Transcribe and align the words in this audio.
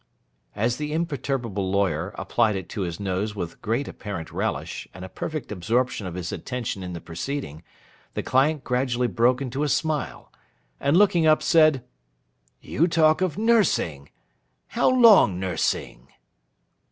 As 0.55 0.77
the 0.77 0.93
imperturbable 0.93 1.69
lawyer 1.69 2.09
applied 2.17 2.55
it 2.55 2.67
to 2.69 2.81
his 2.81 2.99
nose 2.99 3.35
with 3.35 3.61
great 3.61 3.87
apparent 3.87 4.31
relish 4.31 4.87
and 4.95 5.05
a 5.05 5.09
perfect 5.09 5.51
absorption 5.51 6.07
of 6.07 6.15
his 6.15 6.31
attention 6.31 6.81
in 6.81 6.93
the 6.93 6.99
proceeding, 6.99 7.61
the 8.15 8.23
client 8.23 8.63
gradually 8.63 9.05
broke 9.05 9.43
into 9.43 9.61
a 9.61 9.69
smile, 9.69 10.31
and, 10.79 10.97
looking 10.97 11.27
up, 11.27 11.43
said: 11.43 11.83
'You 12.61 12.87
talk 12.87 13.21
of 13.21 13.37
nursing. 13.37 14.09
How 14.69 14.89
long 14.89 15.39
nursing? 15.39 16.07